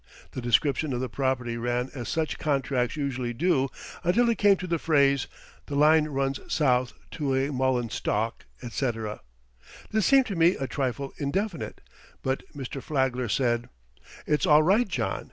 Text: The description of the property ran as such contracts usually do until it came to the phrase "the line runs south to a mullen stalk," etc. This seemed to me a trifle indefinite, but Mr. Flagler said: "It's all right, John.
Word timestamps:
The 0.31 0.41
description 0.41 0.93
of 0.93 0.99
the 0.99 1.09
property 1.09 1.57
ran 1.57 1.91
as 1.93 2.09
such 2.09 2.39
contracts 2.39 2.95
usually 2.95 3.35
do 3.35 3.69
until 4.03 4.27
it 4.31 4.39
came 4.39 4.55
to 4.55 4.65
the 4.65 4.79
phrase 4.79 5.27
"the 5.67 5.75
line 5.75 6.07
runs 6.07 6.39
south 6.51 6.93
to 7.11 7.35
a 7.35 7.51
mullen 7.51 7.91
stalk," 7.91 8.47
etc. 8.63 9.21
This 9.91 10.07
seemed 10.07 10.25
to 10.25 10.35
me 10.35 10.55
a 10.55 10.65
trifle 10.65 11.13
indefinite, 11.19 11.81
but 12.23 12.41
Mr. 12.55 12.81
Flagler 12.81 13.29
said: 13.29 13.69
"It's 14.25 14.47
all 14.47 14.63
right, 14.63 14.87
John. 14.87 15.19